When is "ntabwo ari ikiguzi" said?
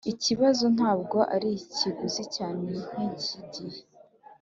0.75-2.23